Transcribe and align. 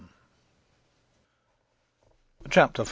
CHAPTER 2.49 2.79
V. 2.79 2.79